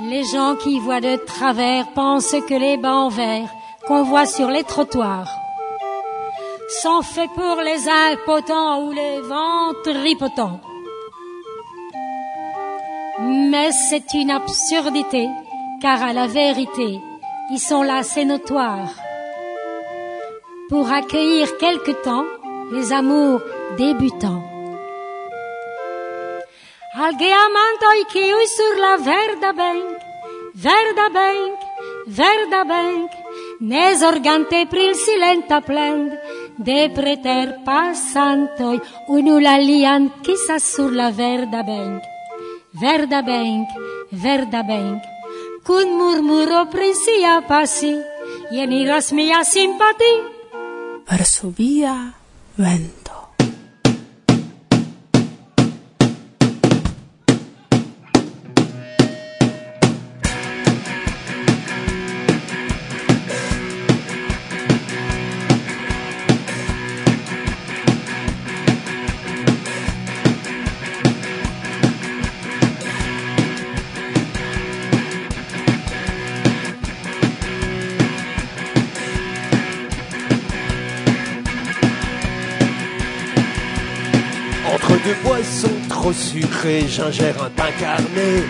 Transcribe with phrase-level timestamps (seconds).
[0.00, 3.52] Les gens qui voient de travers pensent que les bancs verts
[3.86, 5.28] qu'on voit sur les trottoirs
[6.82, 10.60] sont faits pour les impotents ou les ventripotents.
[13.20, 15.26] Mais c'est une absurdité,
[15.80, 17.00] car à la vérité,
[17.50, 18.90] ils sont là, c'est notoire.
[20.68, 22.24] Pour accueillir quelque temps
[22.70, 23.40] les amours
[23.76, 24.57] débutants.
[27.04, 29.98] al geamantoi kiui sur la verda bank,
[30.64, 31.58] verda bank,
[32.18, 33.10] verda bank,
[33.60, 36.10] ne zorgante pril silenta plend,
[36.58, 38.80] de preter passantoi
[39.14, 42.02] unul alian chissas sur la verda bank,
[42.82, 43.68] verda bank,
[44.10, 45.02] verda bank,
[45.66, 47.94] cun murmuro prinsia passi,
[48.50, 50.14] ieniras mia simpati,
[51.06, 51.94] per subia
[52.56, 53.07] vento.
[86.40, 88.44] Sucré, j'ingère un pain carné.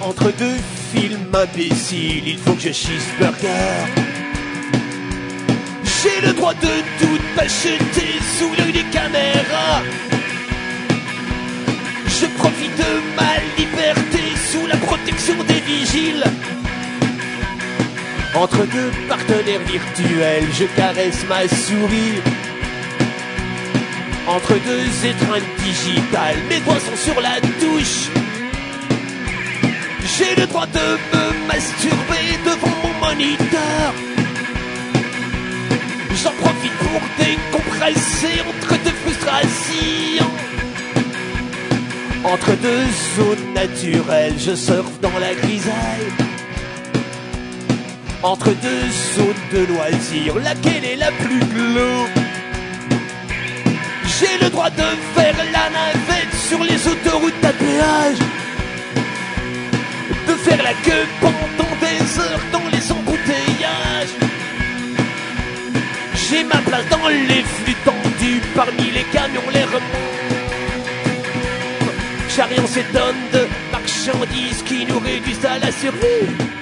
[0.00, 0.58] Entre deux
[0.92, 3.86] films imbéciles, il faut que je cheeseburger.
[5.84, 9.82] J'ai le droit de tout acheter sous l'œil des caméras.
[12.06, 16.24] Je profite de ma liberté sous la protection des vigiles.
[18.34, 22.22] Entre deux partenaires virtuels, je caresse ma souris.
[24.28, 28.10] Entre deux étreintes digitales, mes doigts sont sur la touche.
[30.04, 33.94] J'ai le droit de me masturber devant mon moniteur.
[36.22, 40.32] J'en profite pour décompresser entre deux frustrations.
[42.24, 42.86] Entre deux
[43.16, 46.12] zones naturelles, je surfe dans la grisaille.
[48.22, 52.27] Entre deux zones de loisirs, laquelle est la plus glauque?
[54.18, 58.18] J'ai le droit de faire la navette sur les autoroutes à péage.
[60.26, 64.14] De faire la queue pendant des heures dans les embouteillages.
[66.14, 70.08] J'ai ma place dans les flux tendus parmi les camions, les remontes.
[72.28, 76.57] Chariot s'étonne de marchandises qui nous réduisent à la survie.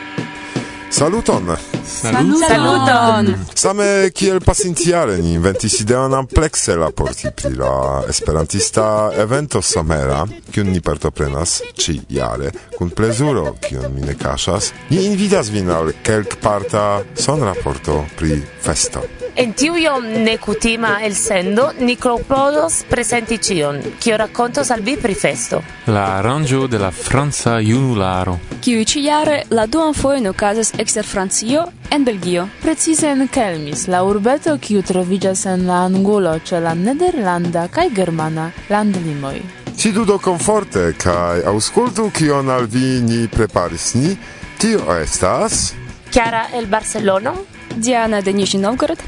[0.90, 1.56] Saluton!
[1.84, 2.48] Saluton!
[2.48, 3.46] Saluton.
[3.54, 10.80] Same kiel pasintiare ni inventis ideon amplekse raporti pri la esperantista evento somera, kiun ni
[10.80, 17.02] partoprenas ci jare, kun plezuro, kiun mi ne kaszas, ni invitas vin al kelk parta
[17.14, 19.25] son raporto pri festo.
[19.38, 25.58] En tiu iom nekutima elsendo ni klopodos presenti ĉion, kio rakontos al vi pri festo.
[25.92, 32.06] La aranĝo de la franca junularo, kiu ĉi-jare la duan fojon okazas ekster Francio en
[32.08, 32.46] Belgio.
[32.62, 38.46] Precize en Kelmis, la urbeto kiu troviĝas en la angulo ĉe la nederlanda kaj germana
[38.72, 39.34] landlimoj.
[39.76, 44.16] Sidu do komforte kaj aŭskultu kion al vi ni preparis ni.
[44.56, 45.74] Tio estas...
[46.10, 47.34] Chiara el Barcelono,
[47.74, 48.98] Diana de Nizhny Novgorod.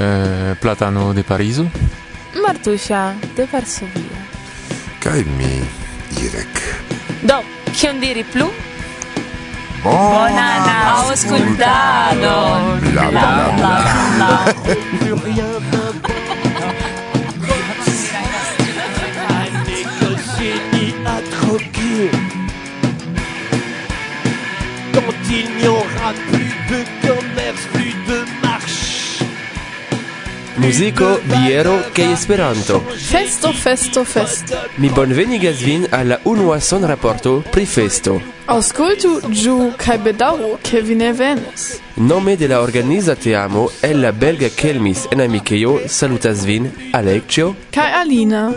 [0.00, 1.66] Eh, Platano de Parizo.
[2.42, 4.20] Martusia de Varsovia.
[5.00, 5.62] Kaj mi,
[6.22, 6.62] Irek.
[7.22, 8.50] Do, kion diri plu?
[9.82, 12.80] Bonan aŭskultadon!
[12.92, 14.30] Bla, bla, bla.
[19.28, 22.10] À négocier ni à troquer.
[24.92, 26.78] Quand il n'y aura plus de
[30.66, 32.80] muziko, biero kaj Esperanto.
[33.10, 34.56] Festo, festo, festo.
[34.78, 38.20] Mi bonvenigas vin al la unua sonraporto pri festo.
[38.46, 41.68] Auscultu, giu, kaj bedaŭru, ke vi ne venos.
[41.96, 47.92] Nome de la organiza teamo el la belga Kelmis en Amikejo salutas vin Alexio kaj
[48.02, 48.50] Alina.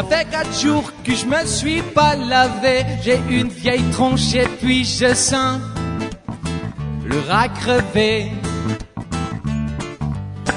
[0.00, 2.86] Ça fait quatre jours que je me suis pas lavé.
[3.02, 5.60] J'ai une vieille tronche et puis je sens
[7.04, 8.32] le rat crevé.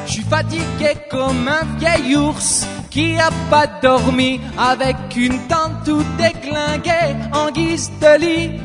[0.05, 6.05] Je suis fatigué comme un vieil ours qui a pas dormi avec une tente tout
[6.17, 8.62] déglinguée en guise de lit.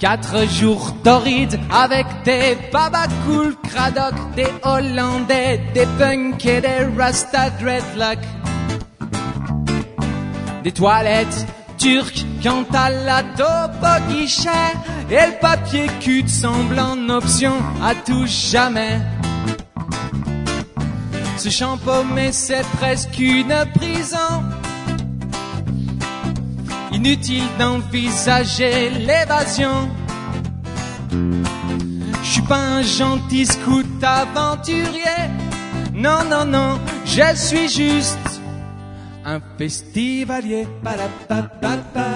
[0.00, 8.18] Quatre jours torrides avec des babacools cradoc, des hollandais, des punks et des rasta dreadlock.
[10.64, 13.84] Des toilettes turques quant à la taupe
[15.10, 19.02] et le papier cul semble en option à tout jamais.
[21.36, 24.59] Ce shampoo mais c'est presque une prison.
[26.92, 29.88] Inutile d'envisager l'évasion.
[32.22, 35.30] Je suis pas un gentil scout aventurier.
[35.94, 38.40] Non, non, non, je suis juste
[39.24, 40.66] un festivalier.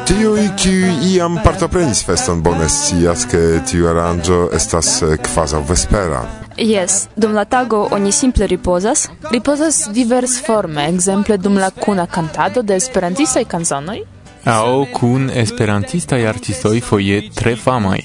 [0.05, 6.25] Tiui kiu iam partoprenis feston bone scias, ke tiu aranĝo estas eh, kvazaŭ vespera.
[6.57, 9.09] Yes, dum la tago oni simple ripozas.
[9.31, 14.03] Ripozas divers forme, ekzemple dum la kuna kantado de esperantistaj kanzonoj
[14.45, 18.01] Ao kun esperantistaj artistoj foje tre famaj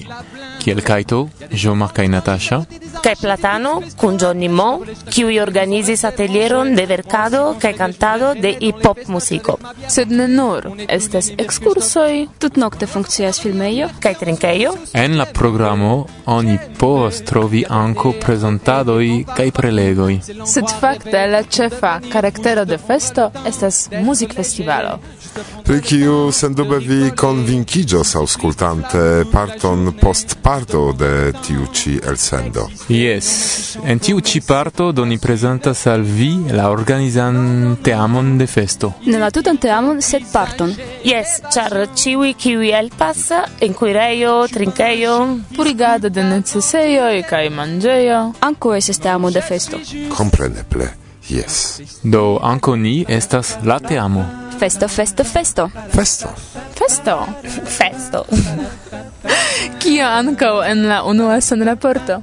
[0.60, 2.64] kiel Kaito, Jomar kaj Natasha,
[3.00, 9.56] Kai Platano kun Johnny Mo, kiuj organizis atelieron de verkado kaj cantado de hip-hop muziko.
[9.88, 14.74] Sed ne nur estas ekskursoj, tutnokte funkcias filmejo kaj trinkejo.
[14.92, 20.18] En la programo oni povas trovi anko prezentadoj kaj prelegoj.
[20.44, 24.98] Sed fakte la ĉefa karaktero de festo estas muzikfestivalo.
[25.64, 32.68] Pri kiu sendube vi konvinkiĝos aŭskultante parton post parton parto de tiu ci elsendo.
[32.88, 38.96] Yes, en tiu ci parto doni presentas al vi la organizan teamon de festo.
[39.06, 40.74] Ne la tutan teamon, sed parton.
[41.06, 43.30] Yes, char ciui kiwi elpas,
[43.60, 48.32] enquireio, trinqueio, purigado de necesseio e cae mangeio.
[48.40, 49.78] Anco eses teamo de festo.
[50.08, 50.99] Compreneble.
[51.30, 51.80] Yes.
[52.02, 54.24] Do anco ni estas la teamo.
[54.58, 55.70] Festo, festo, festo.
[55.92, 56.28] Festo.
[56.74, 57.26] Festo.
[57.64, 58.26] Festo.
[59.78, 62.22] Kio anco en la unua sen raporto?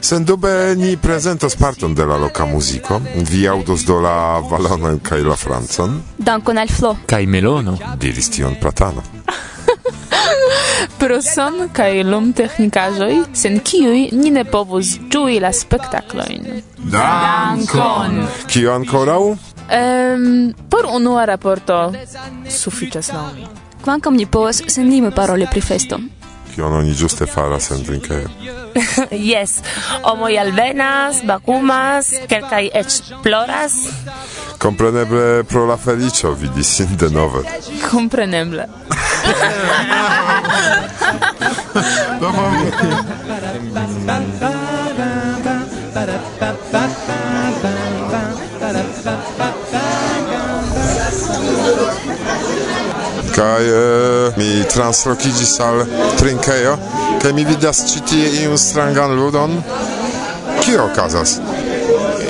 [0.00, 5.36] Sendube ni prezentos parton de la loca musico, vi audos do la valonon kaj la
[5.36, 6.02] francan.
[6.18, 6.96] Dankon al flo.
[7.06, 7.78] Kaj melono.
[7.98, 9.02] Diris tion platano.
[11.00, 12.32] Pro son kaj lum
[13.34, 16.62] sen kiuj ni ne povus ĝui la spektaklojn.
[16.78, 18.26] Dankon!
[18.46, 19.22] Kio ankoraŭ?
[19.72, 21.92] Um, por unua raporto
[22.50, 23.46] sufiĉas laŭ mi.
[23.82, 25.98] Kvankam ni povas senlime paroli pri festo.
[26.54, 28.28] Kion oni ĝuste faras en drinkejo?
[29.32, 29.60] yes,
[30.04, 33.78] homoj alvenas, bakumas, kelkaj eĉ ploras.
[34.62, 37.42] Kompreneble pro la feliĉo vidi sin denove.
[37.90, 38.68] Kompreneble.
[53.32, 55.84] Kaj eh, mi translokiĝis al
[56.18, 56.76] trinkejo
[57.22, 59.56] kaj mi vidas ĉi tie iun strangan ludon.
[60.64, 61.36] Kio okazas?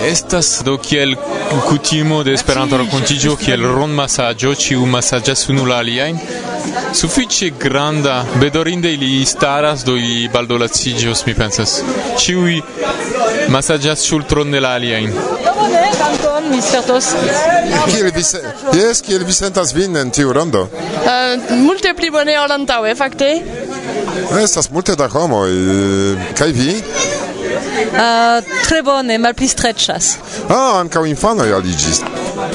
[0.05, 1.15] Estas do kiel
[1.69, 6.19] kutimo de Esperanto-rakontiĝo kiel rondmasaĝo, ĉiu masaĝas unu la aliajn
[6.93, 11.83] sufficie granda bedorinde li staras do i baldolacigios mi pensas
[12.19, 12.63] ciui
[13.49, 15.13] massaggias sul tron de l'alien
[16.51, 17.07] Mi spertos.
[18.75, 20.67] Yes, kiel vi sentas vin en tiu rondo?
[20.73, 23.29] Uh, multe pli bone ol antaŭe, eh, fakte.
[23.39, 25.49] Eh, estas multe da homoj.
[26.39, 26.75] Kaj e, vi?
[27.93, 30.17] Uh, tre bone, malpli streĉas.
[30.49, 32.03] Ah, ankaŭ infanoj aliĝis.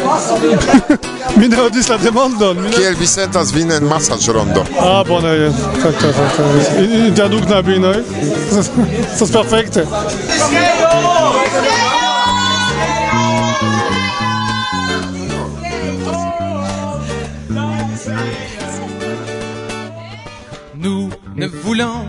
[1.38, 2.54] Minérodis la demande.
[2.54, 2.70] Minęło 10 lat Mondon.
[2.72, 4.64] Kielbiseta zwinę masaż rondo.
[4.80, 5.52] A, bona je.
[5.84, 6.48] Tak, tak, tak.
[7.08, 7.92] I diaduk na bino.
[7.92, 8.04] Eh.
[9.20, 9.86] To jest perfekte.
[20.76, 22.06] Nous ne voulons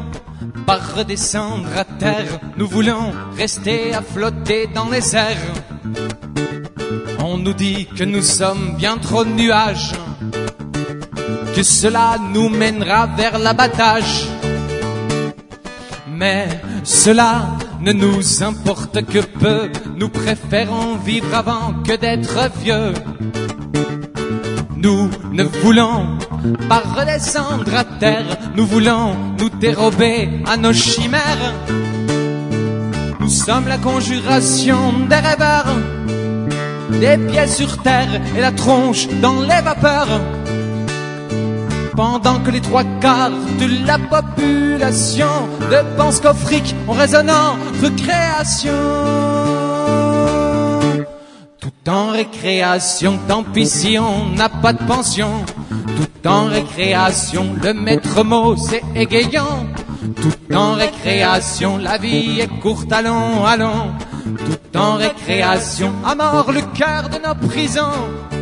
[0.67, 5.55] pas redescendre à terre, nous voulons rester à flotter dans les airs.
[7.40, 9.92] Nous dit que nous sommes bien trop nuages,
[11.54, 14.26] que cela nous mènera vers l'abattage.
[16.11, 16.49] Mais
[16.85, 22.92] cela ne nous importe que peu, nous préférons vivre avant que d'être vieux.
[24.76, 26.18] Nous ne voulons
[26.68, 31.54] pas redescendre à terre, nous voulons nous dérober à nos chimères.
[33.21, 35.66] Nous sommes la conjuration des rêveurs,
[36.90, 40.21] des pieds sur terre et la tronche dans les vapeurs.
[41.95, 45.26] Pendant que les trois quarts de la population
[45.71, 48.73] ne pensent qu'au fric en raisonnant recréation.
[51.61, 55.30] Tout en récréation, tant pis si on n'a pas de pension.
[55.68, 59.66] Tout en récréation, le maître mot c'est égayant.
[60.23, 63.92] Tout en récréation, la vie est courte, allons, allons.
[64.75, 68.38] En récréation, à mort le cœur de nos prisons.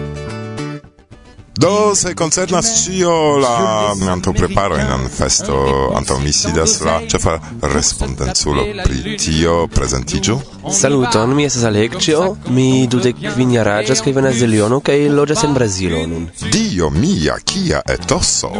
[1.58, 7.40] Do se concernas cio la anto preparo in an festo anto mi sidas la cefa
[7.60, 10.42] respondenzulo pri tio presentigio.
[10.70, 15.54] Saluton, mi esas Alexio, mi dude kvin jaraĝas kaj venas de Liono kaj loĝas en
[15.54, 16.28] Brazilo nun.
[16.52, 18.50] Dio mia, kia etoso!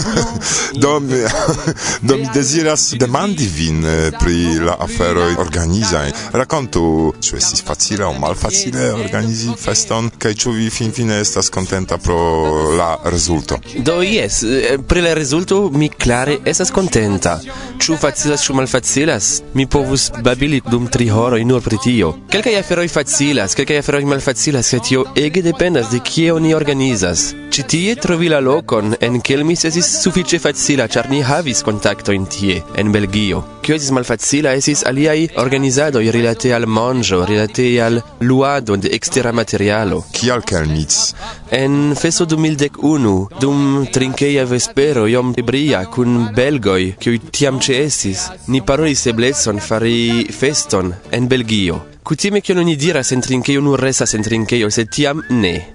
[0.82, 1.20] do mi
[2.08, 6.12] do mi desiras demandi vin eh, pri la aferoj organizaj.
[6.32, 12.13] Rakontu, ĉu estis facile aŭ malfacile organizi feston kaj ĉu vi finfine estas kontenta pro
[12.14, 13.60] pro la rezulto.
[13.76, 17.40] Do yes, eh, pri la rezulto mi klare estas contenta.
[17.78, 22.14] Ĉu facilas ĉu malfacilas, mi povus babili dum tri horoj nur pri tio.
[22.30, 27.32] Kelkaj aferoj facilas, kelkaj aferoj malfacilas, kaj tio ege dependas de kie oni organizas.
[27.54, 32.24] Ĉi tie trovi la lokon en kiel mi estis sufiĉe facila, ĉar ni havis kontaktojn
[32.26, 33.44] tie en Belgio.
[33.62, 40.02] Kio estis malfacila estis aliaj organizadoj rilate al manĝo, rilate al luado de ekstera materialo.
[40.12, 41.14] Kial Kelnitz?
[41.54, 48.60] En festo 2011, dum trinceia vespero iom ebria cun belgoi, cui tiam ce esis, ni
[48.60, 51.78] parolis eblesson fari feston en Belgio.
[52.02, 55.72] Cutime che non ni diras en trinceio nur resas en trinceio, sed tiam ne.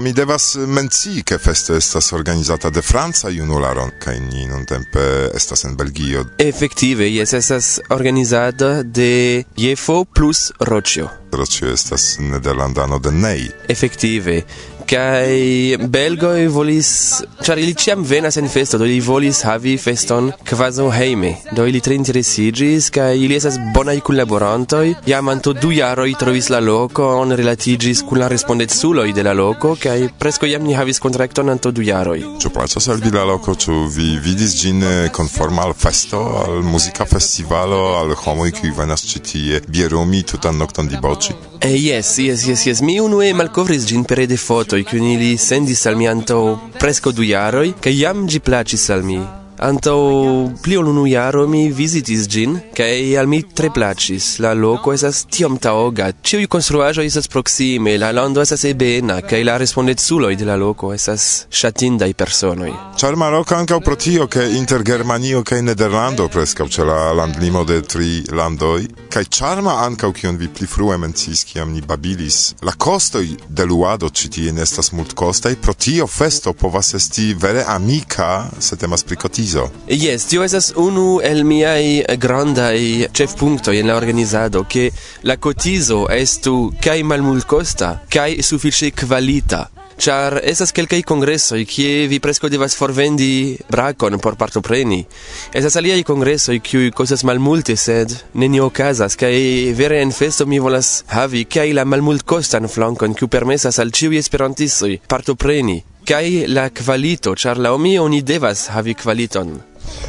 [0.00, 5.76] Mi devas mencii che festo estas organizata de Franca junularon kaj ni nuntempe estas en
[5.76, 6.24] Belgio.
[6.38, 11.06] Efektive jes estas organizata de Jefo plus Rocio.
[11.30, 13.46] Rocio estas nederlandano de Nei.
[13.68, 14.42] Efektive
[14.88, 20.86] Kai belgoi volis, char ili ciam venas en festo, do ili volis havi feston quasi
[20.96, 21.34] heime.
[21.52, 26.60] Do ili tre interesigis, kai ili esas bonai collaborantoi, jam anto du jaroi trovis la
[26.60, 31.70] locon, relatigis kun la respondetsuloi de la loco, kai presco jam ni havis contracton anto
[31.70, 32.24] du jaroi.
[32.40, 34.80] Ciu placas al vi la loco, ciu vi vidis gin
[35.12, 40.88] conforma eh, al festo, al musica festivalo, al homoi qui venas citie, bierumi tutan noctan
[40.88, 41.36] diboci?
[41.60, 45.36] Eh, yes, yes, yes, yes, mi unue malcovris gin per de foto concertoi cun ili
[45.36, 49.37] sendis al mi anto presco du iaroi, ca iam gi placis al mi.
[49.58, 54.38] Anto pli ol unu jaro mi visitis gin, kai al mi tre placis.
[54.38, 59.56] La loco esas tiom taoga, ciui construajo esas proxime, la lando esas ebena, kai la
[59.58, 62.70] respondeculoj de la loco esas ŝatindaj personoi.
[62.98, 67.80] Char Marocco ankaŭ pro tio, ke inter Germanio kaj Nederlando prescau, ce la landlimo de
[67.82, 73.34] tri landoi, kai charma ankaŭ kion vi pli frue mencis, kiam ni babilis, la costoi
[73.48, 74.52] de luado ĉi tie
[74.92, 79.16] mult costai, pro tio festo povas esti vere amika, se temas pri
[79.48, 79.72] Parizo.
[79.86, 86.08] Yes, tio esas unu el miai grandai chef punto en la organizado che la cotizo
[86.08, 89.70] estu kai malmulcosta, kai suffice qualita.
[89.96, 95.04] Char esas quelcae congressoi kie vi presco devas forvendi bracon por partopreni.
[95.50, 101.04] Esas aliai congressoi kiui cosas malmulte, sed nenio casas, cae vere en festo mi volas
[101.08, 107.34] havi cae la malmult costan flancon kiu permesas al ciui esperantissoi partopreni kai la qualito,
[107.36, 109.50] char la omi oni devas havi qualiton.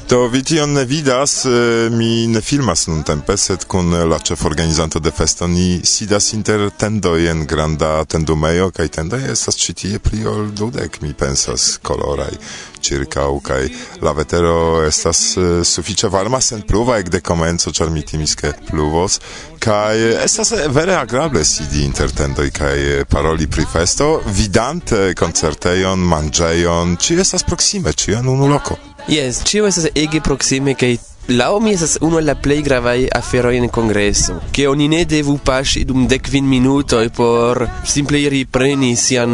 [0.10, 1.46] Do vi tion ne vidas,
[1.92, 6.64] mi ne filmas nun tempe, sed kun la ĉef organizanto de festo ni sidas inter
[6.74, 12.34] tendoj en granda tendumejo kaj tendoj estas ĉi tie pli ol dudek, mi pensas, koloraj
[12.82, 13.62] ĉirkaŭ kaj
[14.02, 15.22] la vetero estas
[15.68, 19.20] sufiĉe varma senpluva ekde komenco, ĉar mi timis ke pluvos
[19.62, 22.76] kaj estas vere agrable sidi inter tendoj kaj
[23.14, 28.80] paroli pri festo, vidante koncertejon, manĝejon, ĉi estas proksime, ĉi en unu loko.
[29.10, 30.98] Yes, cio estas ege proxime kaj
[31.30, 35.36] Lao mi estas unu el la plej gravaj aferoj en kongreso, ke oni ne devu
[35.46, 39.32] paŝi dum decvin minutoj por simple ripreni sian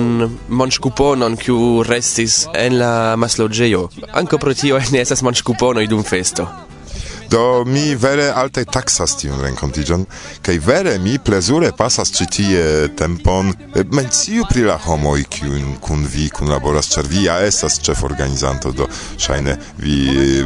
[0.47, 3.87] manŝkuponon kiu restis en la masloĝejo.
[4.11, 6.47] Ankaŭ pro tio ne estas manŝkuponoj dum festo.
[7.35, 10.05] Do mi vere alte taxas tiun renkontiĝon
[10.45, 12.61] kaj vere mi plezure pasas ĉi tie
[12.95, 13.49] tempon
[13.97, 18.87] menciu pri la homoj kiun kun vi kunlaboras ĉar vi ja estas ĉeforganizanto do
[19.25, 19.97] ŝajne vi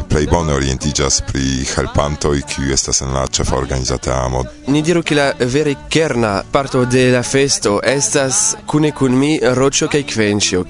[0.09, 4.41] plej bone orientiĝas pri helpantoj kiu estas en la ĉeforganizata amo.
[4.73, 5.27] Ni diru ke la
[5.57, 10.65] vere kerna parto de la festo estas kune kun mi Roĉo kaj Kvenĉjo.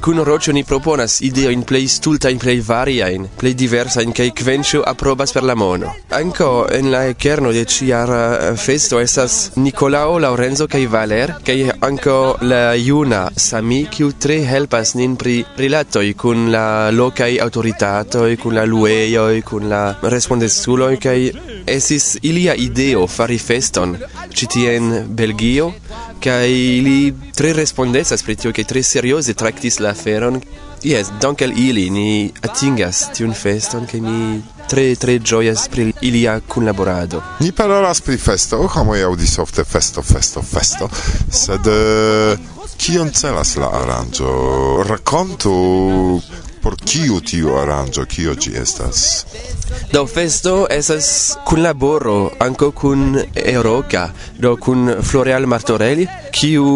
[0.00, 5.42] Kun Rocio ni proponas ideoin plei stultain, plei play plei diversain, kai Quencio approbas per
[5.42, 5.94] la mono.
[6.08, 12.38] Anco en la kerno de ciar eh, festo esas Nicolao, Laurenzo, kai Valer, kai anco
[12.40, 18.64] la iuna Sami, kiu tre helpas nin pri rilatoi kun la locai autoritatoi, kun la
[18.64, 21.30] lueioi, kun la respondestuloi, kai
[21.66, 23.98] esis ilia ideo fari feston,
[24.32, 25.74] citien Belgio,
[26.20, 26.98] kai li
[27.34, 30.40] tre respondecas pri tio, ke tre serioze traktis la aferon.
[30.84, 36.40] Yes, donc el ili ni atingas tiun feston, che mi tre tre gioias pri ilia
[36.46, 37.22] collaborado.
[37.40, 40.88] Ni parolas pri festo, homoj aŭdis ofte festo, festo, festo,
[41.28, 42.38] sed eh,
[42.80, 46.20] Kion celas la aranjo Rakontu
[46.60, 49.02] Por kiu tiu aranĝo kio ĝi estas?
[49.92, 56.66] Do festo estas kunlaboro anko kun Eroka, do kun Floreal Martorelli, kiu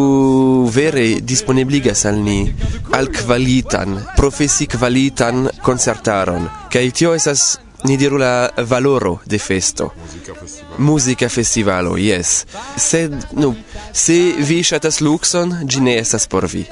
[0.73, 2.39] vere disponibligas al ni
[2.97, 6.49] al kvalitan, profesi kvalitan koncertaron.
[6.73, 7.45] Kaj tio estas
[7.85, 9.93] ni diru la valoro de festo.
[10.01, 10.77] Musica festivalo.
[10.79, 12.47] Musica festivalo, yes.
[12.77, 13.55] Sed, nu,
[13.93, 16.65] se vi shatas luxon, gi ne estas por vi.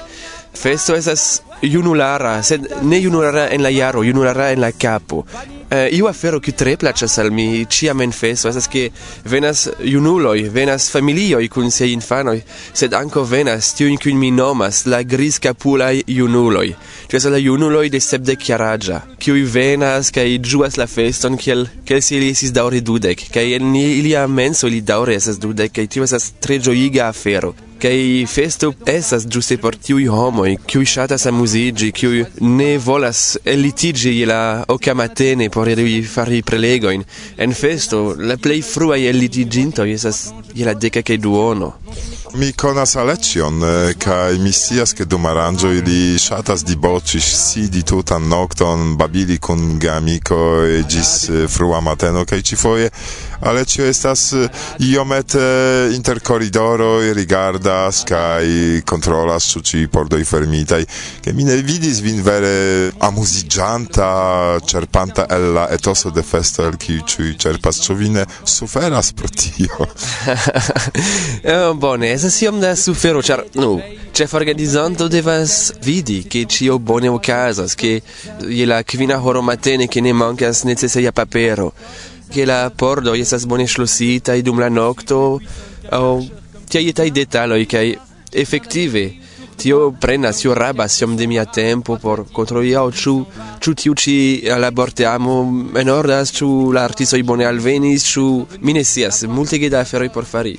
[0.54, 5.24] Festo estas junulara, sed ne junulara en la jaro, junulara en la capo.
[5.72, 8.90] Uh, iu afero che tre placas al mi ciam en festo estas che
[9.24, 12.42] venas junuloj, venas familioj kun siaj infanoj,
[12.74, 16.74] sed anco venas tiujn kiujn mi nomas la griskapulaj junuloj.
[17.08, 22.04] Tio estas la junuloj de sepdek jaraĝa, kiuj venas kaj ĝuas la feston kiel kiel
[22.04, 26.04] si ili estis daŭre dudek, kaj en ilia menso ili daŭre estas dudek kaj tio
[26.04, 32.22] estas tre ĝojiga afero kai festo esas giuste por tiui homoi, kiui shatas amusigi, kiui
[32.46, 37.02] ne volas elitigi la oca matene por iri fari prelegoin.
[37.36, 41.72] En festo, la plei fruai elitigintoi esas je la deca kai duono.
[42.34, 46.16] Mi conas Alecion, eh, kai mi sias che dum aranjo ili
[46.78, 52.90] bocis si di tutan nocton babili kun e gis eh, frua mateno kai ĉifoje
[53.42, 60.86] ale tio estas eh, iomete eh, inter e rigardas kai controlas su ci pordoi fermitai
[61.20, 67.02] che mi ne vidis vin vere amusigianta cerpanta el la etoso de festo el kiu
[67.04, 67.80] ci cerpas.
[67.82, 69.76] Ĉu vine suferas pro tio?
[71.42, 73.80] Eh, bone estas iom da sufero char nu
[74.12, 80.00] ĉefa organizanto devas vidi che ĉio bone o casa je la kvina horo matene che
[80.00, 81.72] ne mancas necessaria papero
[82.32, 85.38] che la pordo estas bone ŝlositaj dum la nocto,
[85.92, 86.06] aŭ
[86.72, 87.86] tiaj etaj detaloj kaj
[88.44, 89.04] efektive
[89.62, 93.14] tio prenas tio rabas iom de mia tempo por kontroli aŭ ĉu
[93.62, 94.16] ĉu tiu ĉi
[94.64, 95.36] laborteamo
[95.82, 98.24] enordas ĉu i artistoj bone alvenis ĉu
[98.60, 99.22] mi ne scias
[99.70, 100.58] da aferoj por fari.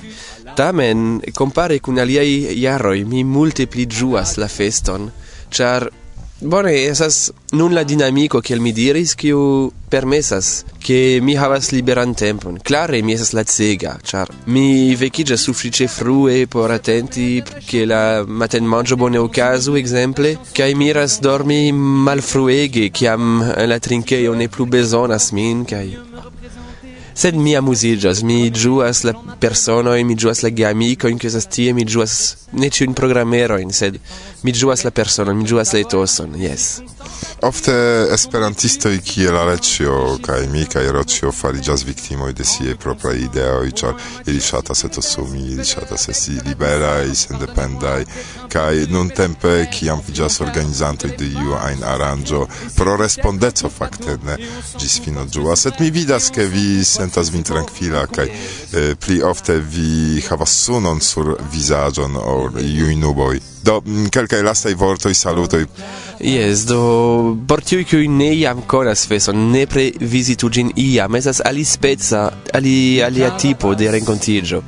[0.56, 3.88] Tamen compare con aliai iarroi mi multe pli
[4.36, 5.10] la feston
[5.50, 5.90] char
[6.46, 12.58] Bone, esas nun la dinamico, kiel mi diris, kiu permesas, che mi havas liberan tempon.
[12.60, 18.66] Clare, mi esas la cega, char mi vecigia suffice frue por attenti che la maten
[18.66, 24.66] mangio bone ocasu, exemple, cae miras dormi mal frueghe, che ciam la trinceio ne plu
[24.66, 25.96] besonas min, cae
[27.14, 31.84] sed mi amusigas, mi giuas la personoi, mi giuas la geamicoin, in esas tie, mi
[31.84, 34.00] giuas ne ciun programmeroin, sed
[34.42, 36.82] mi giuas la persona mi giuas la etoson, yes.
[37.44, 37.72] Ofte
[38.12, 40.18] esperantistoi kiel Alecio
[40.50, 43.94] mica mi roccio Rocio farigas victimoi de siei propraj ideoj, ĉar
[44.26, 48.04] ili ŝatas etosumi, ili se esti liberaj, sendependaj
[48.48, 52.46] kaj nuntempe kiam vidas organizantoj de iu ein aranĝo
[52.76, 54.36] pro respondeco fakte ne
[54.78, 59.20] gis fino ĝuas, sed mi vidas ke vi sen sentas vin tranquila kaj eh, pli
[59.22, 63.40] ofte vi havas sunon sur vizaĝon aŭ junuloj.
[63.64, 65.64] Do mm, kelkaj lastaj vortoj salutoj.
[66.20, 72.26] Jes, do por tiuj kiuj ne jam konas feston, nepre vizitu ĝin iam, estas alispeca,
[72.54, 74.62] ali, alia tipo de renkontiĝo.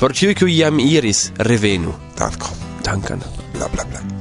[0.00, 1.94] Por tiuj kiuj jam iris, revenu.
[2.18, 2.64] Dankon.
[2.86, 3.28] Dankon.
[3.54, 4.19] Bla bla bla.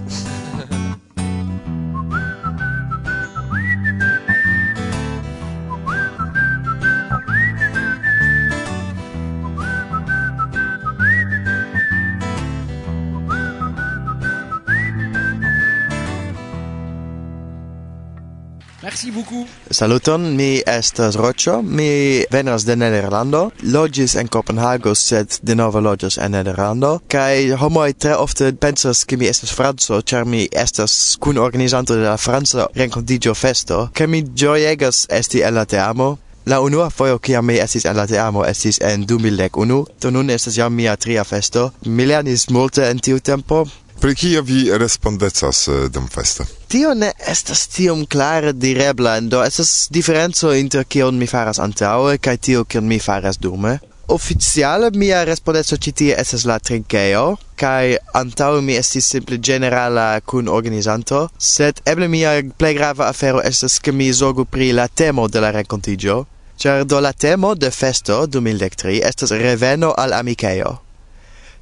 [18.99, 19.47] Merci beaucoup.
[19.71, 26.17] Saluton, mi estas Rocho, mi venas de Nederlando, logis en Copenhago, sed de novo logis
[26.17, 31.37] en Nederlando, kai homoi tre ofte pensas ke mi estas Franco, char mi estas kun
[31.37, 36.89] organizanto de la Franca rencontigio festo, ke mi gioiegas esti en la teamo, La unua
[36.89, 40.95] foio kia mi estis en la teamo estis en 2011, do nun estas jam mia
[40.97, 41.71] tria festo.
[41.85, 43.67] Mi lernis multe en tiu tempo,
[43.99, 46.45] Pri kio vi respondecas eh, dum festa?
[46.67, 52.37] Tio ne estas tiom klare direbla, do estas diferenco inter kion mi faras antaŭe kaj
[52.37, 53.75] tio kion mi faras dume.
[54.07, 60.47] Oficiale mia respondeco ĉi tie estas la trinkejo, kaj antaŭe mi estis simple generala kun
[60.47, 65.43] organizanto, sed eble mia plej grava afero estas ke mi zorgu pri la temo de
[65.43, 66.21] la renkontiĝo,
[66.55, 70.79] ĉar do la temo de festo 2013 estas reveno al amikejo.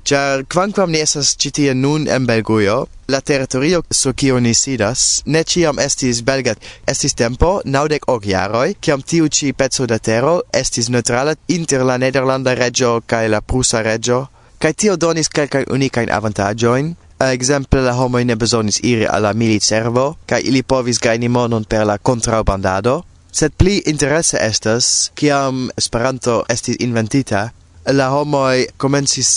[0.08, 5.44] Char quanquam ni esas citie nun en Belguio, la territorio sur cio ni sidas ne
[5.44, 6.54] ciam estis belga.
[6.88, 11.98] Estis tempo, naudec ok jaroi, kiam tiu ci pezzo da tero estis neutrala inter la
[11.98, 18.24] nederlanda regio cae la prusa regio, cae tio donis kelkajn unicain avantagioin, exemple la homoj
[18.24, 23.60] ne bezonis iri alla la militservo, kaj ili povis gaini monon per la contrabandado, sed
[23.60, 27.50] pli interesse estas kiam Esperanto estis inventita
[27.88, 29.28] la homoj comencis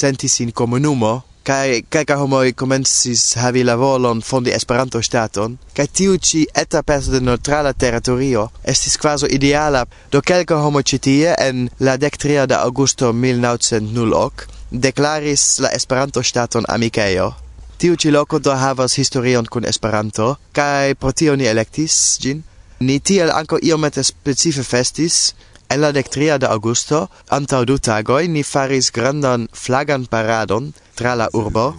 [0.00, 5.86] sentis in comunumo kai kai ka homo komencis havi la volon fondi Esperanto staton kai
[5.86, 11.68] tiu ci eta pezo de neutrala territorio estis quaso ideala do kelka homo citie en
[11.80, 17.34] la dektria de augusto 1908 deklaris la Esperanto staton amikeo
[17.78, 22.42] Tiu ci loko do havas historion kun Esperanto kai pro tio ni electis gin.
[22.80, 25.34] Ni tiel ankaŭ iomete specife festis
[25.70, 31.28] En la dectria de augusto, antau du tagoi, ni faris grandan flagan paradon tra la
[31.36, 31.74] urbo.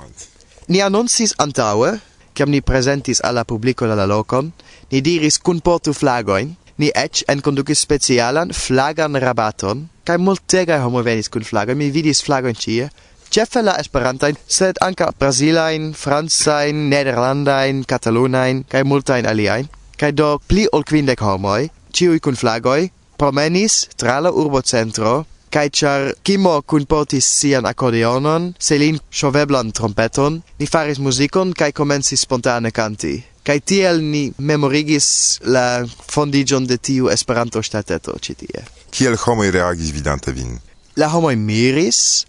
[0.68, 1.96] Ni annonsis antaue,
[2.36, 4.52] ciam ni presentis alla publico la locon,
[4.92, 11.02] ni diris cun portu flagoin, ni ec en conducis specialan flagan rabaton, cae multegai homo
[11.02, 12.92] venis cun flagoin, mi vidis flagoin cie,
[13.34, 19.66] cefe la esperantain, sed anca brasilain, franzain, nederlandain, catalonain, cae multain aliain,
[19.98, 26.14] cae do pli ol quindec homoi, ciui cun flagoi, promenis tra la urbocentro, cae char
[26.24, 33.18] Kimo cunportis sian accordeonon, Selin shoveblan trompeton, ni faris musicon cae comensis spontane canti.
[33.44, 38.64] Cae tiel ni memorigis la fondigion de tiu Esperanto stateto citie.
[38.92, 40.60] Kiel homoi reagis vidante vin?
[40.96, 42.26] La homoi miris,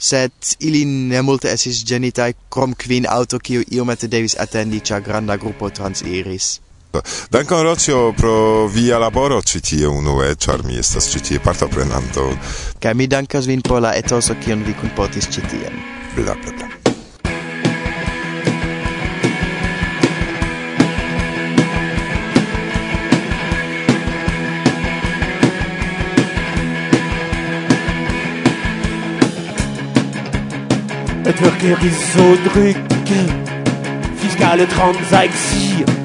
[0.00, 5.36] sed ili ne multe esis genitai, crom quin auto, kiu iomete devis attendi, cia granda
[5.36, 6.58] gruppo transiris.
[7.30, 12.36] Dankon Rocio pro via laboro ci tie unue, char mi estas ci tie partoprenanto.
[12.78, 15.70] Kaj mi dankas vin por la etoso kion vi kunportis ci tie.
[16.14, 16.68] Bla bla bla.
[31.22, 31.38] Het
[34.18, 35.99] fiscale transactie.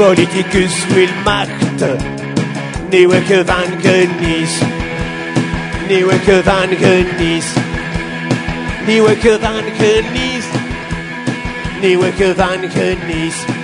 [0.00, 1.84] politicus wilmacht,
[2.90, 4.52] nieuwe van Gönnis,
[5.88, 7.44] nieuwe van Gönnis,
[8.86, 10.44] nieuwe van Gönnis,
[11.80, 13.59] nieuwe van Gönnis.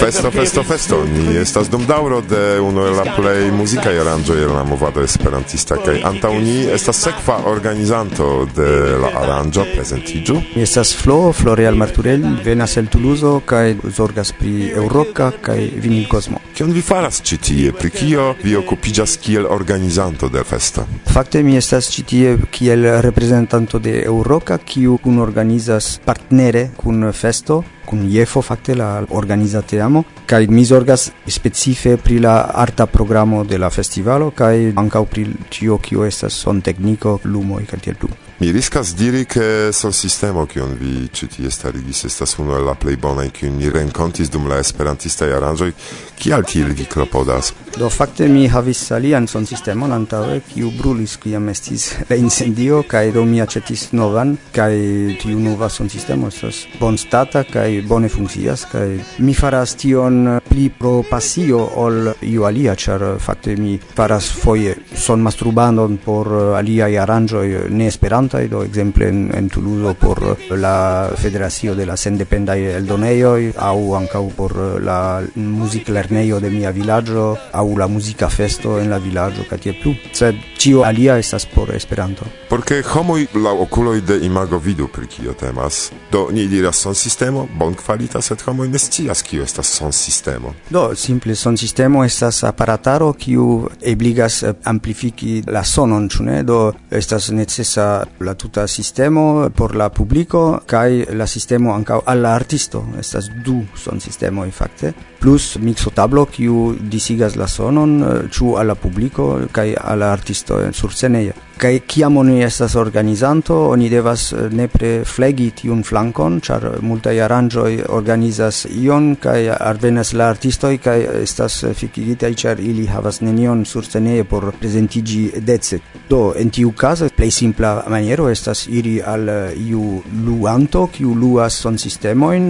[0.00, 1.04] Festo, festo, festo.
[1.04, 5.76] Ni estas dum dauro de uno el la plej muzikaj aranĝoj el la movado esperantista
[5.76, 10.38] kaj antaŭ ni estas sekva organizanto de la aranĝo prezentiĝu.
[10.54, 16.40] Mi estas Flo, Floreal Marturel, venas el Tuluzo kaj zorgas pri Eŭropa kaj vinilkosmo.
[16.56, 17.72] Kion vi faras ĉi tie?
[17.76, 20.86] Pri kio vi okupiĝas kiel organizanto de festo?
[21.12, 27.60] Fakte mi estas ĉi tie kiel reprezentanto de Eŭropa kiu kunorganizas partnere kun festo
[27.90, 33.58] kun Jefo fakte la organiza teamo kaj mi zorgas specife pri la arta programo de
[33.58, 38.29] la festivalo kaj ankaŭ pri tio kio estas son tekniko, lumoj kaj tiel plu.
[38.40, 42.72] Mi riskas diri che sol sistemo kion vi ĉi tie starigis estas unu el la
[42.72, 45.74] plej bonaj kiun ni renkontis dum la esperantistaj aranĝoj,
[46.16, 47.52] kial tiel vi klopodas?
[47.76, 53.12] Do fakte mi havis alian son sistemon antaŭe kiu brulis kiam estis la incendio kaj
[53.12, 54.72] do mi aĉetis novan kaj
[55.20, 61.02] tiu nova son sistemo estas bonstata kaj bone funkcias kaj mi faras tion pli pro
[61.10, 67.46] pasio ol iu alia ĉar fakte mi faras foje son mastrubandon por eh, aliaj aranĝoj
[67.68, 72.86] ne esperanto importantaj do exemple en, en Toulouse por la Federacio de la Sendependa el
[72.86, 78.98] Doneio au ancau por la muziklernejo de mia villaggio au la musica festo en la
[78.98, 79.94] villaggio ca tie plu.
[80.12, 82.24] Sed cio alia estas por Esperanto.
[82.48, 87.48] Porque homo la oculo de imago vidu pri kio temas do ni diras son sistemo
[87.58, 90.54] bon kvalita sed homo ne scias kio estas son sistemo.
[90.70, 96.42] Do simple son sistemo estas aparataro kiu ebligas amplifiki la sonon ĉu ne?
[96.42, 102.34] Do estas necesa la tuta sistemo por la publico kaj la sistemo ankaŭ al la
[102.34, 102.84] artisto.
[103.00, 108.72] Estas du son sistemoj fakte plus mixo tablo kiu disigas la sonon eh, ĉu al
[108.72, 114.32] la publiko kaj al la artisto sur scenejo kaj kiam oni estas organizanto oni devas
[114.32, 120.96] eh, nepre flegi tiun flankon ĉar multaj aranĝoj organizas ion kaj alvenas la artistoj kaj
[121.20, 125.80] estas fikigitaj ĉar ili havas nenion surscenejo por prezentiĝi dece.
[126.08, 131.60] Do en tiu caso plej simpla maniero estas iri al eh, iu luanto kiu luas
[131.60, 132.48] sonsistemojn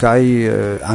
[0.00, 0.22] kaj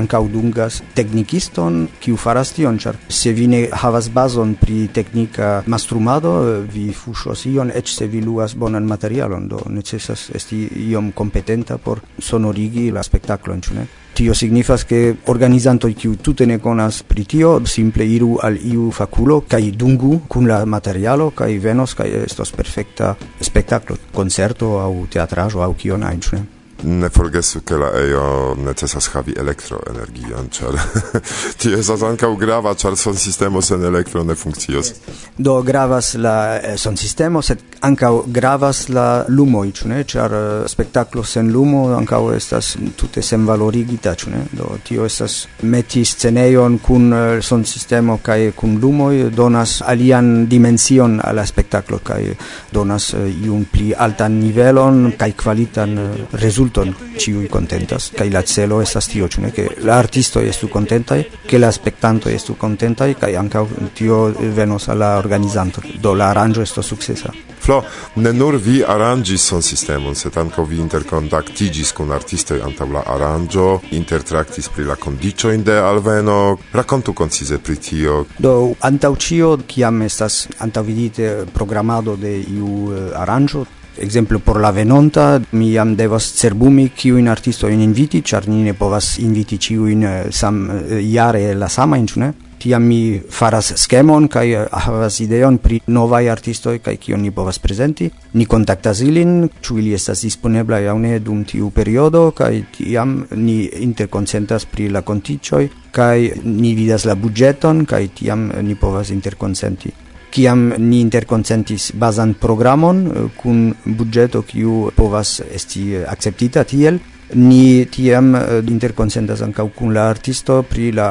[0.02, 5.64] ankaŭ dungas tek teknikiston kiu faras tion ĉar se vi ne havas bazon pri teknika
[5.68, 6.32] mastrumado
[6.72, 12.00] vi fuŝos ion eĉ se vi luas bonan materialon do necesas esti iom kompetenta por
[12.20, 13.88] sonorigi la spektaklon ĉu ne?
[14.14, 19.42] Tio signifas che organizanto kiu tute ne konas pri tio simple iru al iu fakulo
[19.48, 25.74] kai dungu kun la materialo kai venos kaj estos perfekta spektaklo, koncerto au teatraĵo au
[25.74, 30.78] kion ajn, ne forgesu che la eo necessas havi elektroenergion, ĉar
[31.60, 34.94] tio estas ankaŭ grava, ĉar sistemo sen elektro ne funkcios.
[35.38, 40.04] Do gravas la eh, sistemo, sed ankaŭ gravas la lumoj, ĉu ne?
[40.04, 44.44] Ĉar uh, spektaklo sen lumo ankaŭ estas tute senvalorigita, ĉu ne?
[44.58, 51.20] Do tio estas meti scenejon kun uh, son sistemo kaj kun lumoj donas alian dimension
[51.24, 52.36] al la spektaklo kaj
[52.72, 58.42] donas eh, iun pli altan nivelon kaj kvalitan uh, rezultaton rezulton ciui contentas kaj la
[58.42, 63.16] celo estas tio cune, che ke la artisto estu contentai, ke la spectanto estu contentai,
[63.16, 67.32] kaj ankaŭ tio venos al la organizanto do la aranjo estos successa.
[67.62, 67.84] Flo,
[68.16, 73.82] ne nur vi arrangis son sistemon, set anco vi intercontactigis con artistoi antaŭ la aranĝo,
[73.92, 76.58] intertractis pri la condicio in de alveno.
[76.72, 78.26] Rakontu concise pri tio.
[78.40, 83.66] Do antaŭ cio, ciam estas antaŭvidite programado de iu eh, aranĝo,
[83.98, 89.18] Ekzemple por la venonta mi jam devas cerbumi kiujn artistojn inviti, char ni ne povas
[89.20, 92.34] inviti ĉiujn eh, sam eh, jare la sama in ne?
[92.62, 97.60] tiam mi faras skemon kai eh, havas ideon pri nova artistoj kai kion ni povas
[97.60, 98.10] prezenti.
[98.34, 103.58] Ni kontaktas ilin, ĉu ili estas disponebla aŭ ne dum tiu periodo kai tiam ni
[103.88, 109.92] interkonsentas pri la kontiĝoj kai ni vidas la budgeton kai tiam ni povas interkonsenti
[110.32, 117.00] kiam ni interkonsentis bazan programon eh, kun budgeto kiu povas esti eh, akceptita tiel
[117.34, 121.10] Ni tiam eh, interkonsentas ankaŭ kun la artisto pri la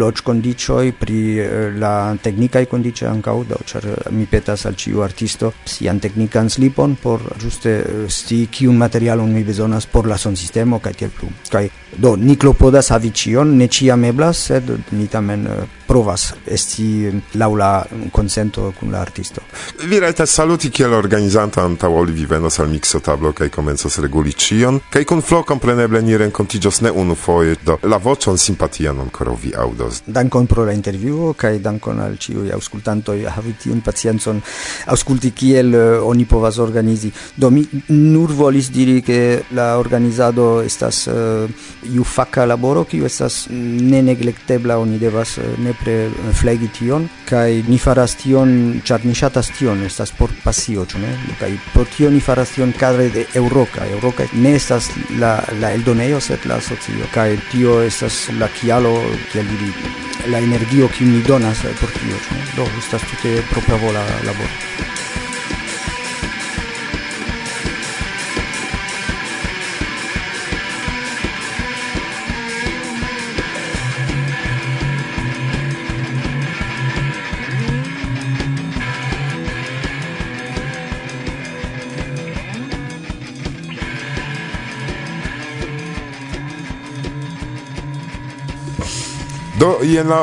[0.00, 5.52] loĝkondiĉoj, pri eh, la teknikaj kondiĉoj ankaŭ, do ĉar eh, mi petas al ĉiu artisto
[5.68, 7.74] sian teknikan slipon por ĝuste
[8.08, 11.28] sti kiun materialon mi bezonas por la sonsistemo kaj tiel plu.
[11.50, 15.46] Kaj do ni klopodas havi ĉion, ne ĉiam eblas, sed ni tamen
[15.88, 17.08] provas esti
[17.40, 19.40] laula consento konsento kun la artisto.
[19.84, 24.80] Vi rajtas saluti kiel organizanto antaŭ ol vi venos al miksotablo kaj komencos reguli ĉion
[24.92, 30.02] kaj kun floko compreneble ni renkontiĝos ne unufoje, do la voĉon simpatian ankoraŭ vi aŭdos.
[30.06, 34.38] Dankon pro la intervjuo kaj dankon al ĉiuj aŭskultantoj havi tiun paciencon
[34.94, 37.10] aŭskulti kiel uh, oni povas organizi.
[37.34, 39.18] Do mi nur volis diri ke
[39.58, 41.50] la organizado estas eh, uh,
[41.94, 45.96] jufaka laboro kiu estas neneglektebla, oni devas uh, nepre
[46.38, 51.12] flegi tion kaj ni faras tion ĉar ni ŝatas tion, estas por pasio, ĉu ne?
[51.40, 55.84] Kaj por tio ni faras tion kadre de Euroca Euroca ne estas la la el
[55.84, 58.94] doneo sed la socio kaj tio estas la kialo
[59.32, 59.72] kiel diri
[60.26, 62.16] la energio kiu ni donas eh, por tio.
[62.28, 65.07] Ĉu do estas tute propravola laboro.
[89.68, 90.20] Do jen la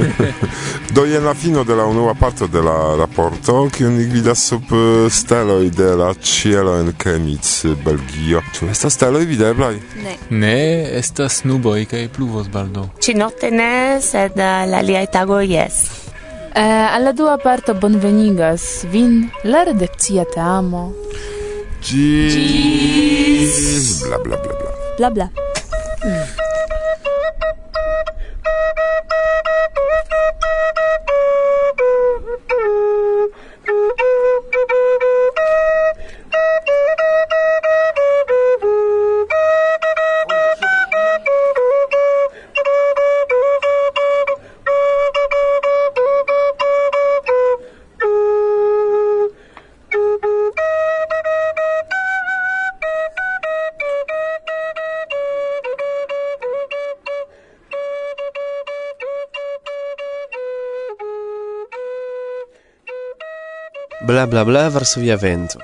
[0.94, 4.62] do jen la fino de la unua parto de la raporto, kiu ni vidas sub
[5.10, 7.40] steloj de la cielo en Kemic,
[7.84, 8.42] Belgio.
[8.58, 9.78] Ĉu estas steloj videblaj?
[10.04, 10.16] Ne.
[10.28, 10.58] Ne,
[10.98, 12.84] estas nuboj kaj pluvos baldaŭ.
[13.00, 14.50] Ĉinokte ne, sed la
[14.82, 15.74] aliaj tagoj jes.
[16.52, 20.92] Eh, alla dua parto bonvenigas vin la redakcia teamo.
[21.88, 23.56] Ĝis
[24.04, 24.70] bla bla bla bla.
[24.98, 25.51] Bla bla.
[64.12, 65.58] Bla bla bla Varsovia vento.